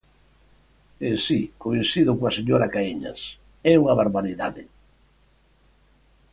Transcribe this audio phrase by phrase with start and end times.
[1.09, 3.19] E si, coincido coa señora Caíñas:
[3.71, 4.63] é unha barbaridade.